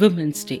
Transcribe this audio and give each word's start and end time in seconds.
Women's 0.00 0.48
day 0.48 0.56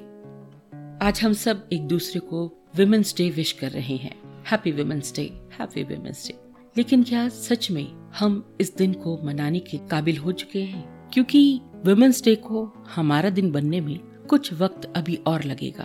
आज 1.06 1.20
हम 1.22 1.32
सब 1.32 1.68
एक 1.72 1.86
दूसरे 1.86 2.20
को 2.20 2.46
वुमेन्स 2.76 3.16
डे 3.16 3.30
विश 3.30 3.52
कर 3.52 3.70
रहे 3.70 3.96
हैं। 3.96 4.44
Happy 4.46 4.72
women's 4.72 5.16
day 5.16 5.22
happy 5.60 5.82
women's 5.82 6.28
day 6.28 6.34
लेकिन 6.76 7.02
क्या 7.02 7.28
सच 7.28 7.70
में 7.70 8.10
हम 8.18 8.56
इस 8.60 8.76
दिन 8.76 8.92
को 8.92 9.20
मनाने 9.24 9.58
के 9.58 9.78
काबिल 9.78 10.16
हो 10.16 10.32
चुके 10.32 10.62
हैं? 10.62 11.10
क्योंकि 11.12 11.60
वुमेन्स 11.86 12.24
डे 12.24 12.34
को 12.34 12.72
हमारा 12.94 13.30
दिन 13.30 13.52
बनने 13.52 13.80
में 13.80 13.98
कुछ 13.98 14.52
वक्त 14.52 14.92
अभी 14.96 15.16
और 15.26 15.44
लगेगा। 15.44 15.84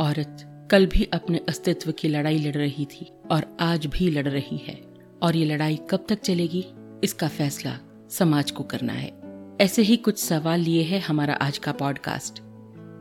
औरत 0.00 0.68
कल 0.70 0.86
भी 0.86 1.04
अपने 1.04 1.40
अस्तित्व 1.48 1.92
की 1.92 2.08
लड़ाई 2.08 2.38
लड़ 2.38 2.56
रही 2.56 2.84
थी 2.84 3.12
और 3.30 3.56
आज 3.60 3.86
भी 3.86 4.10
लड़ 4.10 4.28
रही 4.28 4.56
है। 4.56 4.82
और 5.22 5.36
ये 5.36 5.44
लड़ाई 5.44 5.78
कब 5.90 6.06
तक 6.08 6.20
चलेगी? 6.20 6.66
इसका 7.04 7.28
फैसला 7.28 7.78
समाज 8.10 8.50
को 8.50 8.64
करना 8.64 8.92
है। 8.92 9.20
ऐसे 9.60 9.82
ही 9.82 9.96
कुछ 9.96 10.18
सवाल 10.18 10.60
लिए 10.60 10.82
है 10.82 10.98
हमारा 10.98 11.34
आज 11.34 11.58
का 11.58 11.72
पॉडकास्ट। 11.72 12.49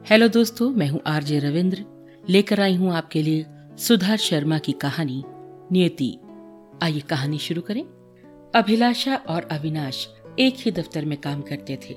हेलो 0.08 0.28
दोस्तों, 0.28 0.70
मैं 0.70 0.88
हूँ 0.88 1.02
आरजे 1.08 1.40
रविंद्र। 1.40 1.86
लेकर 2.30 2.60
आई 2.60 2.76
हूँ 2.76 2.94
आपके 2.94 3.22
लिए 3.22 3.46
सुधा 3.78 4.16
शर्मा 4.16 4.58
की 4.58 4.72
कहानी, 4.72 5.24
नियति। 5.72 6.20
आइए 6.84 7.00
कहानी 7.00 7.38
शुरू 7.38 7.62
करें। 7.62 7.84
अभिलाषा 8.56 9.16
और 9.16 9.44
अविनाश 9.52 10.08
एक 10.40 10.56
ही 10.58 10.72
दफ्तर 10.72 11.06
में 11.06 11.18
काम 11.22 11.42
करते 11.42 11.76
थे। 11.76 11.94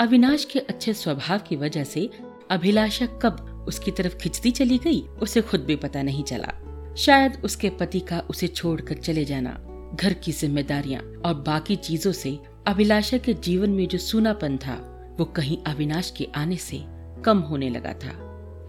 अविनाश 0.00 0.44
के 0.44 0.58
अच्छे 0.58 0.94
स्वभाव 0.94 1.38
की 1.38 1.56
वजह 1.56 1.84
से 1.84 2.10
अभिलाषा 2.50 3.06
कब 3.06 3.64
उसकी 3.68 3.90
तरफ़ 3.90 4.16
खिंचती 4.16 4.50
चली 4.50 4.78
गई, 4.78 5.00
उसे 5.00 5.40
खुद 5.40 5.60
भी 5.60 5.76
पता 5.76 6.02
नहीं 6.02 6.24
चला। 6.24 6.52
शायद 6.96 7.40
उसके 7.44 7.70
पति 7.70 8.00
का 8.00 8.20
उसे 8.30 8.48
छोड़कर 8.48 8.94
चले 8.94 9.24
जाना, 9.24 9.60
घर 9.94 10.12
की 10.12 10.32
जिम्मेदारियाँ 10.32 11.02
और 11.02 11.34
बाकी 11.34 11.76
चीज़ों 11.76 12.12
से 12.12 12.38
अभिलाषा 12.66 13.18
के 13.18 13.34
जीवन 13.34 13.70
में 13.70 13.88
जो 13.88 13.98
सूनापन 13.98 14.56
था, 14.56 14.92
वो 15.18 15.24
कहीं 15.24 15.58
अविनाश 15.66 16.14
के 16.16 16.28
आने 16.36 16.56
से 16.56 16.95
कम 17.26 17.38
होने 17.38 17.68
लगा 17.68 17.92
था। 17.92 18.10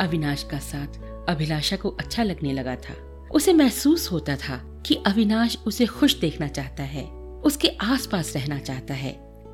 अविनाश 0.02 0.44
का 0.44 0.60
साथ 0.60 1.00
अभिलाषा 1.30 1.76
को 1.76 1.90
अच्छा 1.90 2.24
लगने 2.24 2.54
लगा 2.54 2.76
था। 2.76 2.94
उसे 3.32 3.54
महसूस 3.54 4.12
होता 4.12 4.36
था 4.36 4.84
कि 4.86 4.96
अविनाश 5.08 5.58
उसे 5.68 5.86
खुश 5.86 6.20
देखना 6.20 6.48
चाहता 6.48 6.84
है, 6.84 7.06
उसके 7.44 7.68
आसपास 7.68 8.36
रहना 8.36 8.60
चाहता 8.60 8.94
है। 8.94 9.12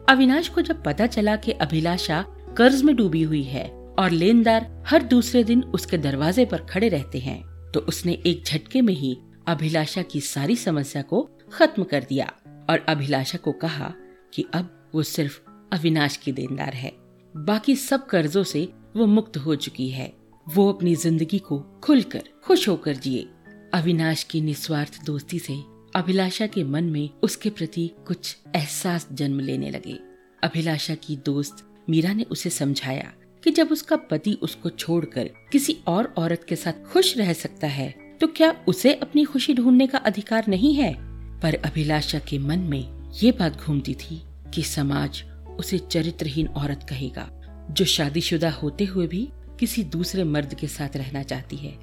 अविनाश 0.10 0.50
को 0.50 0.62
जब 0.62 0.84
पता 0.84 1.08
चला 1.08 1.36
कि 1.36 1.52
अभिलाषा 1.52 2.26
कर्ज 2.58 2.82
में 2.82 2.96
डूबी 2.96 3.24
हुई 3.24 3.44
है 3.44 3.70
और 4.00 4.10
लेनदार 4.10 4.84
हर 4.88 5.04
दूसरे 5.04 5.44
दिन 5.44 5.64
उसके 5.64 5.98
दरवाजे 5.98 6.46
पर 6.46 6.58
खड़े 6.58 6.90
रहते 6.90 7.20
हैं 7.20 7.42
तो 7.74 7.80
उसने 7.80 8.14
एक 8.26 8.44
झटके 8.46 8.82
में 8.82 8.94
ही 8.94 9.18
अभिलाषा 9.48 10.02
की 10.02 10.22
सारी 10.22 10.56
समस्या 10.56 11.02
को 11.02 11.30
खत्म 11.54 11.84
कर 11.84 12.04
दिया 12.04 12.32
और 12.70 12.86
अभिलाषा 12.90 13.38
को 13.38 13.52
कहा 13.52 13.94
कि 14.34 14.46
अब 14.54 14.92
वो 14.96 15.04
सिर्फ़ 15.04 15.40
अविनाश 15.74 16.18
की 16.18 16.32
देनदार 16.32 16.74
है। 16.74 17.03
बाकी 17.38 17.76
सब 17.76 18.06
कर्जों 18.06 18.44
से 18.44 18.74
वो 18.96 19.06
मुक्त 19.06 19.38
हो 19.38 19.56
चुकी 19.56 19.90
है। 19.90 20.14
वो 20.48 20.72
अपनी 20.74 20.96
ज़िंदगी 20.96 21.40
को 21.40 21.60
खुलकर 21.84 22.24
खुश 22.44 22.70
होकर 22.70 22.96
जिए। 22.96 23.28
अविनाश 23.74 24.24
की 24.24 24.42
निस्वार्थ 24.42 25.04
दोस्ती 25.06 25.40
से 25.40 25.54
अभिलाषा 25.96 26.48
के 26.48 26.64
मन 26.64 26.84
में 26.84 27.10
उसके 27.24 27.50
प्रति 27.50 27.90
कुछ 28.08 28.38
एहसास 28.56 29.08
जन्म 29.12 29.40
लेने 29.40 29.70
लगे। 29.70 30.00
अभिलाषा 30.44 30.96
की 30.96 31.16
दोस्त 31.16 31.66
मीरा 31.90 32.14
ने 32.14 32.24
उसे 32.24 32.50
समझाया 32.50 33.12
कि 33.44 33.52
जब 33.52 33.72
उसका 33.72 33.96
पति 33.96 34.34
उसको 34.42 34.70
छोड़कर 34.70 35.30
किसी 35.52 35.78
और 35.88 36.14
औरत 36.18 36.46
के 36.50 36.56
साथ 36.56 36.84
खुश 36.86 37.18
रह 37.18 37.34
सकता 37.34 37.68
है 37.68 37.90
तो 38.22 38.28
क्या 38.28 38.54
उसे 38.68 38.94
अपनी 38.94 39.24
खुशी 39.24 39.54
ढूँढने 39.54 39.88
का 39.88 39.98
अधिकार 39.98 40.46
नहीं 40.48 40.74
है? 40.76 40.94
पर 41.40 41.56
अभिलाषा 41.56 42.20
के 42.20 42.38
मन 42.40 42.60
में 42.60 43.12
ये 43.24 43.32
बात 43.32 43.62
घूमती 43.62 43.94
थी 43.94 44.22
कि 44.54 44.64
समाज 44.64 45.24
उसे 45.60 45.78
चरित्रहीन 45.78 46.48
औरत 46.48 46.86
कहेगा, 46.90 47.30
जो 47.72 47.86
शादीशुदा 47.86 48.52
होते 48.52 48.86
हुए 48.86 49.08
भी 49.08 49.30
किसी 49.60 49.84
दूसरे 49.84 50.24
मर्द 50.24 50.54
के 50.54 50.68
साथ 50.68 50.98
रहना 50.98 51.24
चाहती 51.24 51.56
है। 51.56 51.74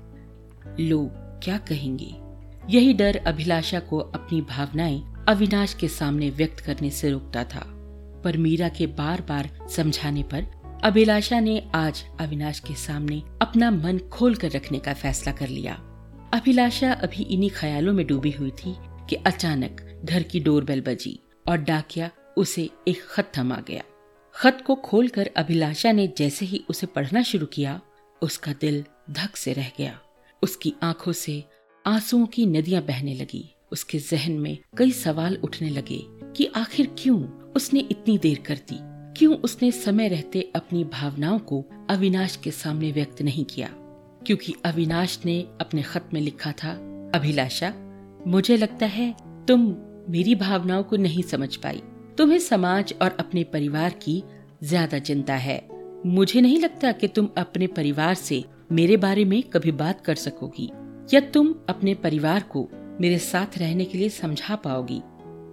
लोग 0.80 1.10
क्या 1.42 1.58
कहेंगे? 1.58 2.14
यही 2.70 2.94
डर 2.94 3.16
अभिलाषा 3.16 3.80
को 3.80 3.98
अपनी 3.98 4.40
भावनाएँ 4.40 5.24
अविनाश 5.28 5.74
के 5.74 5.88
सामने 5.88 6.30
व्यक्त 6.30 6.60
करने 6.60 6.90
से 6.90 7.10
रोकता 7.10 7.44
था। 7.44 7.62
पर 8.24 8.36
मीरा 8.36 8.68
के 8.68 8.86
बार 8.86 9.20
बार 9.20 9.50
समझाने 9.70 10.22
पर 10.22 10.46
अभिलाषा 10.84 11.40
ने 11.40 11.70
आज 11.74 12.04
अविनाश 12.20 12.60
के 12.60 12.74
सामने 12.74 13.22
अपना 13.42 13.70
मन 13.70 13.98
खोल 13.98 14.34
कर 14.34 14.50
रखने 14.50 14.78
का 14.78 14.94
फैसला 14.94 15.32
कर 15.32 15.48
लिया। 15.48 15.74
अभिलाषा 16.34 16.92
अभी 16.92 17.22
इन्हीं 17.22 17.50
ख्यालों 17.50 17.92
में 17.92 18.06
डूबी 18.06 18.30
हुई 18.30 18.50
थी 18.50 18.74
कि 18.80 19.16
अचानक 19.16 20.00
घर 20.04 20.22
की 20.22 20.40
डोरबेल 20.40 20.80
बजी 20.80 21.20
और 21.48 21.58
डाकिया 21.58 22.10
उसे 22.36 22.70
एक 22.88 23.02
खत 23.02 23.32
थमा 23.38 23.62
गया। 23.68 23.82
खत 24.34 24.64
को 24.66 24.74
खोलकर 24.74 25.30
अभिलाषा 25.36 25.92
ने 25.92 26.12
जैसे 26.18 26.46
ही 26.46 26.64
उसे 26.70 26.86
पढ़ना 26.86 27.22
शुरू 27.22 27.46
किया, 27.46 27.80
उसका 28.22 28.52
दिल 28.52 28.84
धक 29.10 29.36
से 29.36 29.52
रह 29.52 29.70
गया। 29.78 30.00
उसकी 30.42 30.74
आँखों 30.82 31.12
से 31.12 31.44
आंसुओं 31.86 32.26
की 32.26 32.46
नदियाँ 32.46 32.82
बहने 32.82 33.14
लगी। 33.14 33.54
उसके 33.72 33.98
जहन 33.98 34.32
में 34.32 34.58
कई 34.76 34.90
सवाल 34.90 35.36
उठने 35.36 35.70
लगे 35.70 36.00
कि 36.06 36.46
आखिर 36.46 36.94
क्यों 36.98 37.22
उसने 37.52 37.80
इतनी 37.80 38.18
देर 38.18 38.38
कर 38.38 38.54
दी? 38.54 38.78
क्यों 39.18 39.36
उसने 39.36 39.70
समय 39.70 40.08
रहते 40.08 40.52
अपनी 40.56 40.84
भावनाओं 40.84 41.38
को 41.38 41.64
अविनाश 41.90 42.36
के 42.36 42.50
सामने 42.50 42.92
व्यक्त 42.92 43.22
नहीं 43.22 43.44
किया? 43.44 43.68
क्योंकि 44.26 44.54
अविनाश 44.64 45.20
ने 45.24 45.46
अपने 45.60 45.82
खत 45.82 46.10
में 46.12 46.20
लिखा 46.20 46.52
था, 46.52 46.70
अभिलाषा, 47.14 47.74
मुझे 48.26 48.56
लगता 48.56 48.86
है 48.86 49.16
तुम 49.46 49.76
मेरी 50.08 50.34
भावनाओं 50.34 50.82
को 50.82 50.96
नहीं 50.96 51.22
समझ 51.22 51.56
पाई। 51.56 51.82
तुम्हें 52.20 52.38
समाज 52.38 52.92
और 53.02 53.16
अपने 53.20 53.42
परिवार 53.44 53.90
की 54.02 54.22
ज़्यादा 54.62 54.98
चिंता 54.98 55.34
है। 55.34 55.60
मुझे 56.06 56.40
नहीं 56.40 56.58
लगता 56.60 56.90
कि 56.92 57.08
तुम 57.08 57.28
अपने 57.36 57.66
परिवार 57.66 58.14
से 58.14 58.42
मेरे 58.72 58.96
बारे 58.96 59.24
में 59.24 59.42
कभी 59.42 59.70
बात 59.72 60.00
कर 60.00 60.14
सकोगी, 60.14 60.68
या 61.14 61.20
तुम 61.26 61.54
अपने 61.68 61.94
परिवार 61.94 62.42
को 62.42 62.66
मेरे 63.00 63.18
साथ 63.18 63.56
रहने 63.58 63.84
के 63.84 63.98
लिए 63.98 64.08
समझा 64.08 64.56
पाओगी। 64.56 65.00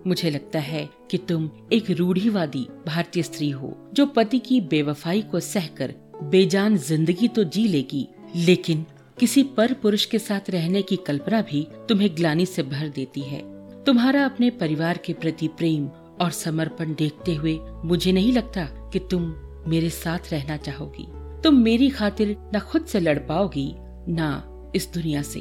मुझे 0.10 0.30
लगता 0.30 0.60
है 0.60 0.84
कि 1.12 1.18
तुम 1.18 1.50
एक 1.74 1.92
रूढ़ीवादी 1.92 2.66
भारतीय 2.88 3.24
स्त्री 3.24 3.50
हो, 3.50 3.74
जो 3.94 4.06
पति 4.06 4.40
की 4.40 4.60
बेवफाई 4.64 5.22
को 5.22 5.40
सहकर 5.40 5.94
बेजान 6.24 6.76
ज़िंदगी 6.78 7.28
तो 7.28 7.44
जी 7.46 7.68
लेगी, 7.68 8.08
लेकिन 8.36 8.86
किसी 9.18 9.44
पर 9.58 9.74
पुरुष 9.74 10.06
के 10.06 10.20
साथ 10.20 10.50
रहने 10.50 10.82
की 10.82 10.96
कल्पना 10.98 11.42
भी 11.42 11.68
तुम्हें 11.90 12.10
ग्लानी 12.16 12.46
से 12.46 12.64
भर 12.66 12.90
देती 12.90 13.22
है। 13.22 13.42
तुम्हारा 13.84 14.26
अपने 14.26 14.50
परिवार 14.50 14.98
के 14.98 15.14
प्रति 15.14 15.48
प्रेम 15.48 15.90
और 16.22 16.32
समर्पण 16.32 16.94
देखते 16.94 17.36
हुए 17.36 17.60
मुझे 17.86 18.12
नहीं 18.12 18.34
लगता 18.34 18.66
कि 18.94 19.00
तुम 19.12 19.24
मेरे 19.68 19.90
साथ 19.90 20.32
रहना 20.32 20.58
चाहोगी। 20.58 21.08
तुम 21.44 21.56
मेरी 21.56 21.90
खातिर 21.90 22.36
न 22.56 22.60
खुद 22.60 22.86
से 22.86 23.00
लड़ 23.00 23.20
पाओगी, 23.20 23.74
न 24.10 24.72
इस 24.76 24.92
दुनिया 24.94 25.22
से। 25.22 25.40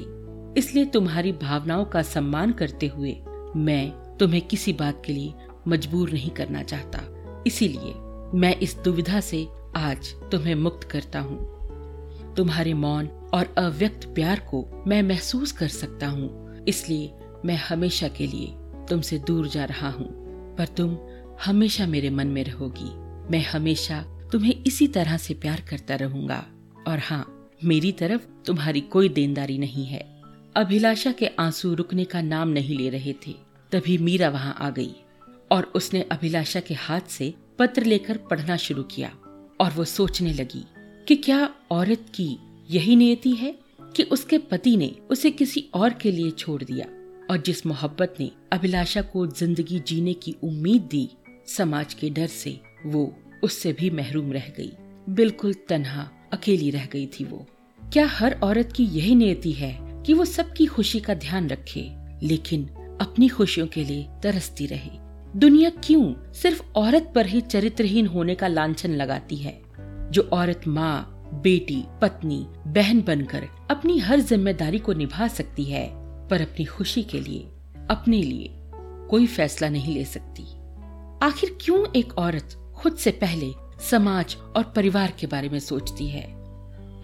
इसलिए 0.56 0.84
तुम्हारी 0.84 1.32
भावनाओं 1.32 1.84
का 1.84 2.02
सम्मान 2.02 2.52
करते 2.52 2.86
हुए 2.86 3.16
मैं 3.56 4.16
तुम्हें 4.16 4.40
किसी 4.42 4.72
बात 4.72 5.02
के 5.06 5.12
लिए 5.12 5.34
मजबूर 5.68 6.10
नहीं 6.10 6.30
करना 6.30 6.62
चाहता। 6.62 7.00
इसीलिए 7.46 7.94
मैं 8.34 8.56
इस 8.56 8.76
दुविधा 8.76 9.20
से 9.20 9.46
आज 9.76 10.12
तुम्हें 10.30 10.54
मुक्त 10.54 10.88
करता 10.88 11.20
हूँ। 11.20 11.38
तुम्हारे 12.34 12.74
मौन 12.74 13.06
और 13.34 13.54
अव्यक्त 13.58 14.06
प्यार 14.14 14.40
को 14.40 14.64
मैं 14.86 15.02
महसूस 15.02 15.52
कर 15.52 15.68
सकता 15.68 16.06
हूँ। 16.06 16.64
इसलिए 16.68 17.12
मैं 17.44 17.56
हमेशा 17.56 18.08
के 18.08 18.26
लिए 18.26 18.54
तुमसे 18.88 19.18
दूर 19.18 19.48
जा 19.48 19.64
रहा 19.64 19.90
हूँ। 19.90 20.15
पर 20.58 20.66
तुम 20.66 20.98
हमेशा 21.44 21.86
मेरे 21.86 22.10
मन 22.10 22.26
में 22.26 22.44
रहोगी। 22.44 22.90
मैं 23.32 23.44
हमेशा 23.44 24.02
तुम्हें 24.32 24.64
इसी 24.66 24.88
तरह 24.88 25.16
से 25.16 25.34
प्यार 25.34 25.60
करता 25.60 25.94
रहूँगा। 25.94 26.46
और 26.86 26.98
हाँ 26.98 27.48
मेरी 27.64 27.92
तरफ़ 27.92 28.22
तुम्हारी 28.46 28.80
कोई 28.80 29.08
देनदारी 29.08 29.58
नहीं 29.58 29.86
है। 29.86 30.22
अभिलाषा 30.56 31.12
के 31.12 31.26
आँसू 31.26 31.74
रुकने 31.74 32.04
का 32.04 32.20
नाम 32.20 32.48
नहीं 32.48 32.78
ले 32.78 32.88
रहे 32.88 33.12
थे। 33.12 33.34
तभी 33.72 33.98
मीरा 33.98 34.28
वहाँ 34.28 34.56
आ 34.60 34.70
गई 34.70 34.94
और 35.52 35.72
उसने 35.74 36.02
अभिलाषा 36.02 36.60
के 36.60 36.74
हाथ 36.74 37.00
से 37.00 37.34
पत्र 37.58 37.84
लेकर 37.84 38.16
पढ़ना 38.16 38.56
शुरू 38.56 38.82
किया 38.82 39.16
और 39.60 39.70
वो 39.70 39.84
सोचने 39.84 40.32
लगी 40.32 40.64
कि 41.08 41.16
क्या 41.16 41.54
औरत 41.70 42.06
की 42.14 42.38
यही 42.70 42.96
नियति 42.96 43.30
है 43.30 43.58
कि 43.96 44.02
उसके 44.02 44.38
पति 44.38 44.76
ने 44.76 44.94
उसे 45.10 45.30
किसी 45.30 45.68
और 45.74 45.92
के 45.92 46.10
लिए 46.10 46.30
छोड़ 46.30 46.64
दिया। 46.64 46.86
और 47.30 47.36
जिस 47.36 47.66
मोहब्बत 47.66 48.14
ने 48.20 48.30
अभिलाषा 48.52 49.02
को 49.02 49.26
ज़िंदगी 49.26 49.78
जीने 49.78 50.12
की 50.14 50.36
उम्मीद 50.42 50.82
दी 50.82 51.10
समाज 51.46 51.94
के 51.94 52.10
डर 52.10 52.26
से, 52.26 52.60
वो 52.86 53.16
उससे 53.44 53.72
भी 53.72 53.90
महरूम 53.90 54.32
रह 54.32 54.48
गई। 54.58 54.72
बिल्कुल 55.08 55.54
तनहा, 55.68 56.08
अकेली 56.32 56.70
रह 56.70 56.86
गई 56.86 57.06
थी 57.06 57.24
वो। 57.24 57.46
क्या 57.80 58.06
हर 58.06 58.40
औरत 58.42 58.72
की 58.72 58.84
यही 58.84 59.14
नियति 59.14 59.52
है 59.52 60.02
कि 60.06 60.14
वो 60.14 60.24
सबकी 60.24 60.66
खुशी 60.66 61.00
का 61.00 61.14
ध्यान 61.14 61.48
रखे, 61.48 61.92
लेकिन 62.22 62.64
अपनी 63.00 63.28
खुशियों 63.28 63.66
के 63.66 63.84
लिए 63.84 64.08
तरसती 64.22 64.66
रहे। 64.66 64.90
दुनिया 65.36 65.70
क्यों 65.70 66.32
सिर्फ़ 66.32 66.62
औरत 66.76 67.12
पर 67.14 67.26
ही 67.26 67.40
चरित्रहीन 67.40 68.06
होने 68.06 68.34
का 68.34 68.48
लांछन 68.48 68.90
लगाती 68.90 69.36
है? 69.36 69.60
जो 70.10 70.22
औरत 70.22 70.60
माँ, 70.68 71.30
बेटी, 71.42 71.84
पत्नी, 72.02 72.46
बहन 72.66 73.02
बनकर 73.02 73.48
अपनी 73.70 73.98
हर 73.98 74.20
ज़िम्मेदारी 74.20 74.78
को 74.78 74.92
निभा 74.92 75.28
सकती 75.28 75.64
है 75.64 76.05
पर 76.30 76.40
अपनी 76.40 76.64
खुशी 76.64 77.02
के 77.02 77.20
लिए, 77.20 77.40
अपने 77.90 78.22
लिए 78.22 78.50
कोई 79.10 79.26
फैसला 79.26 79.68
नहीं 79.68 79.94
ले 79.94 80.04
सकती। 80.04 80.42
आखिर 81.26 81.58
क्यों 81.60 81.86
एक 81.96 82.18
औरत 82.18 82.74
खुद 82.76 82.96
से 82.96 83.10
पहले 83.10 83.52
समाज 83.90 84.36
और 84.56 84.72
परिवार 84.76 85.12
के 85.20 85.26
बारे 85.26 85.48
में 85.48 85.58
सोचती 85.58 86.08
है? 86.08 86.24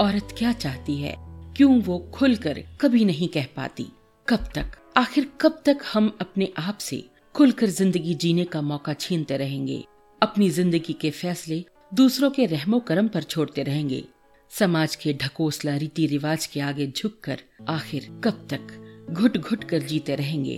औरत 0.00 0.34
क्या 0.38 0.52
चाहती 0.52 0.96
है? 0.96 1.14
क्यों 1.56 1.80
वो 1.80 1.98
खुलकर 1.98 2.62
कभी 2.80 3.04
नहीं 3.04 3.28
कह 3.28 3.46
पाती? 3.56 3.86
कब 4.28 4.48
तक? 4.54 4.72
आखिर 4.96 5.32
कब 5.40 5.62
तक 5.64 5.78
हम 5.92 6.18
अपने 6.20 6.52
आप 6.58 6.78
से 6.78 7.08
खुलकर 7.34 7.66
ज़िंदगी 7.66 8.14
जीने 8.14 8.44
का 8.44 8.62
मौका 8.62 8.92
छीनते 8.92 9.36
रहेंगे? 9.36 9.84
अपनी 10.22 10.50
ज़िंदगी 10.50 10.92
के 10.92 11.10
फैसले 11.10 11.64
दूसरों 11.94 12.30
के 12.30 12.46
रहमो 12.46 12.80
करम 12.80 13.08
पर 13.08 13.22
छोड़ते 13.22 13.62
रहेंगे? 13.62 14.04
समाज 14.50 14.96
के 14.96 15.12
ढकोसला 15.12 15.76
रीति 15.76 16.06
रिवाज 16.06 16.46
के 16.46 16.60
आगे 16.60 16.86
झुककर 16.86 17.40
आखिर 17.68 18.20
कब 18.24 18.46
तक 18.50 18.81
घुट 19.12 19.36
घुट 19.36 19.64
कर 19.64 19.82
जीते 19.82 20.14
रहेंगे। 20.14 20.56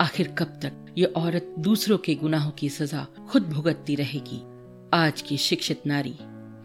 आखिर 0.00 0.28
कब 0.28 0.58
तक 0.62 0.94
ये 0.98 1.04
औरत 1.04 1.54
दूसरों 1.58 1.98
के 1.98 2.14
गुनाहों 2.14 2.50
की 2.50 2.68
सजा 2.68 3.06
खुद 3.28 3.42
भुगतती 3.42 3.94
रहेगी? 3.94 4.40
आज 4.94 5.22
की 5.22 5.36
शिक्षित 5.36 5.86
नारी 5.86 6.14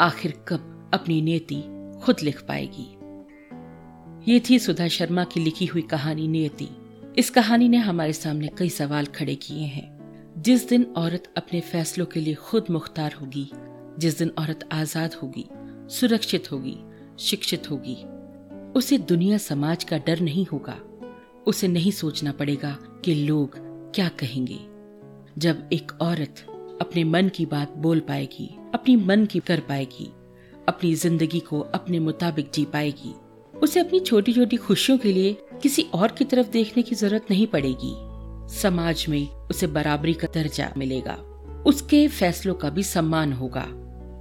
आखिर 0.01 0.31
कब 0.47 0.91
अपनी 0.93 1.21
नियति 1.21 1.61
खुद 2.03 2.15
लिख 2.23 2.41
पाएगी? 2.41 2.87
ये 4.31 4.41
थी 4.49 4.59
सुधा 4.59 4.87
शर्मा 4.87 5.23
की 5.23 5.39
लिखी 5.39 5.65
हुई 5.65 5.81
कहानी 5.81 6.27
नियति 6.27 6.67
इस 7.17 7.29
कहानी 7.29 7.69
ने 7.69 7.77
हमारे 7.77 8.13
सामने 8.13 8.47
कई 8.57 8.69
सवाल 8.69 9.05
खड़े 9.05 9.35
किए 9.35 9.65
हैं। 9.65 10.33
जिस 10.37 10.69
दिन 10.69 10.83
औरत 10.97 11.33
अपने 11.37 11.61
फैसलों 11.61 12.05
के 12.05 12.19
लिए 12.19 12.33
खुद 12.33 12.65
मुख्तार 12.69 13.13
होगी, 13.13 13.49
जिस 13.99 14.17
दिन 14.17 14.31
औरत 14.39 14.69
आज़ाद 14.71 15.13
होगी, 15.13 15.45
सुरक्षित 15.89 16.51
होगी, 16.51 16.77
शिक्षित 17.19 17.71
होगी, 17.71 17.97
उसे 18.73 18.97
दुनिया 18.97 19.37
समाज 19.37 19.83
का 19.83 19.97
डर 19.97 20.19
नहीं 20.19 20.45
होगा। 20.45 20.79
उसे 21.47 21.67
नहीं 21.67 21.91
सोचना 21.91 22.31
पड़ेगा 22.31 22.77
कि 23.05 23.13
लोग 23.15 23.55
क्या 23.95 24.07
कहेंगे। 24.07 24.59
जब 25.37 25.69
एक 25.73 25.91
औरत 26.01 26.45
अपने 26.81 27.03
मन 27.03 27.29
की 27.29 27.45
बात 27.45 27.73
बोल 27.77 27.99
पाएगी, 27.99 28.57
अपनी 28.73 28.95
मन 28.95 29.25
की 29.25 29.39
कर 29.39 29.59
पाएगी, 29.59 30.11
अपनी 30.67 30.93
ज़िंदगी 30.95 31.39
को 31.39 31.59
अपने 31.59 31.99
मुताबिक 31.99 32.51
जी 32.53 32.65
पाएगी, 32.65 33.13
उसे 33.59 33.79
अपनी 33.79 33.99
छोटी 33.99 34.33
छोटी 34.33 34.57
खुशियों 34.57 34.97
के 34.97 35.13
लिए 35.13 35.37
किसी 35.61 35.81
और 35.93 36.11
की 36.11 36.25
तरफ़ 36.25 36.47
देखने 36.47 36.83
की 36.83 36.95
ज़रूरत 36.95 37.25
नहीं 37.31 37.47
पड़ेगी। 37.47 37.93
समाज 38.55 39.05
में 39.09 39.27
उसे 39.27 39.67
बराबरी 39.67 40.13
का 40.13 40.27
दर्जा 40.33 40.73
मिलेगा। 40.77 41.13
उसके 41.67 42.07
फैसलों 42.07 42.55
का 42.55 42.69
भी 42.69 42.83
सम्मान 42.83 43.33
होगा। 43.33 43.63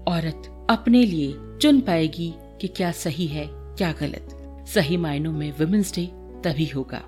औरत 0.08 0.66
अपने 0.70 1.04
लिए 1.04 1.34
चुन 1.60 1.80
पाएगी 1.80 2.34
कि 2.60 2.68
क्या 2.68 2.92
सही 2.92 3.26
है, 3.26 3.46
क्या 3.52 3.92
गलत। 3.92 4.64
सही 4.68 4.96
मायनों 4.96 5.32
में 5.32 5.52
वुमेन्स 5.52 5.94
डे 5.94 6.06
तभी 6.44 6.66
होगा। 6.66 7.02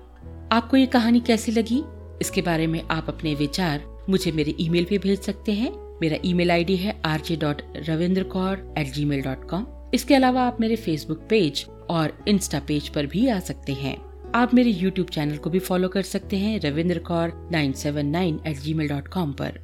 आपको 0.51 0.77
ये 0.77 0.85
कहानी 0.85 1.19
कैसी 1.19 1.51
लगी? 1.51 1.83
इसके 2.21 2.41
बारे 2.41 2.65
में 2.67 2.81
आप 2.91 3.09
अपने 3.09 3.33
विचार 3.35 3.83
मुझे 4.09 4.31
मेरे 4.31 4.55
ईमेल 4.59 4.85
पे 4.85 4.97
भेज 4.97 5.19
सकते 5.19 5.51
हैं। 5.51 5.71
मेरा 6.01 6.17
ईमेल 6.25 6.51
आईडी 6.51 6.75
है 6.75 6.99
R 7.05 7.21
J 7.21 7.35
dot 7.35 7.61
Ravinder 7.87 8.23
Kaur 8.23 8.73
at 8.77 8.91
gmail 9.05 9.21
dot 9.21 9.47
com 9.49 9.65
इसके 9.93 10.15
अलावा 10.15 10.41
आप 10.41 10.61
मेरे 10.61 10.75
फेसबुक 10.75 11.19
पेज 11.29 11.65
और 11.89 12.17
इंस्टा 12.27 12.59
पेज 12.59 12.87
पर 12.89 13.05
भी 13.05 13.27
आ 13.27 13.39
सकते 13.39 13.73
हैं। 13.73 13.95
आप 14.35 14.53
मेरे 14.53 14.69
यूट्यूब 14.69 15.07
चैनल 15.07 15.37
को 15.37 15.49
भी 15.49 15.59
फॉलो 15.59 15.87
कर 15.87 16.01
सकते 16.01 16.37
हैं 16.37 16.59
Ravinder 16.59 16.99
Kaur 16.99 17.33
nine 17.51 17.73
seven 17.73 18.07
nine 18.07 18.39
at 18.47 18.57
gmail 18.73 18.89
dot 18.89 19.07
com 19.07 19.33
पर। 19.33 19.59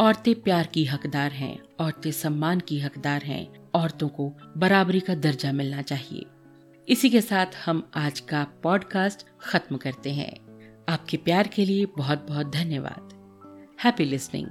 औरतें 0.00 0.34
प्यार 0.34 0.68
की 0.74 0.84
हकदार 0.84 1.32
हैं, 1.32 1.58
औरतें 1.80 2.10
सम्मान 2.10 2.60
की 2.60 2.78
हकदार 2.80 3.22
हैं। 3.22 3.46
औरतों 3.74 4.08
को 4.08 4.32
बराबरी 4.56 5.00
का 5.00 5.14
दर्जा 5.16 5.52
मिलना 5.52 5.82
चाहिए। 5.82 6.26
इसी 6.90 7.10
के 7.10 7.20
साथ 7.20 7.46
हम 7.66 7.90
आज 7.94 8.20
का 8.20 8.46
पॉडकास्ट 8.62 9.26
खत्म 9.40 9.76
करते 9.76 10.12
हैं। 10.12 10.32
आपके 10.88 11.16
प्यार 11.16 11.48
के 11.48 11.64
लिए 11.64 11.86
बहुत 11.86 12.26
बहुत 12.28 12.46
धन्यवाद। 12.46 13.08
Happy 13.84 14.04
listening 14.04 14.46